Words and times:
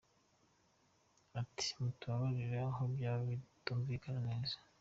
Ati 1.39 1.67
“Mutubabarire 1.81 2.57
aho 2.69 2.81
byaba 2.93 3.23
bitarumvikanye 3.31 4.19
neza. 4.29 4.55